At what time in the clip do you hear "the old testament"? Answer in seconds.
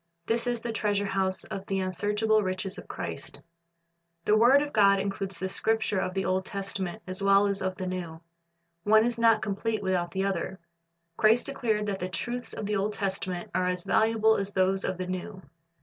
6.15-7.03, 12.65-13.51